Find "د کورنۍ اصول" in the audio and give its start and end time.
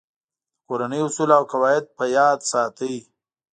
0.57-1.29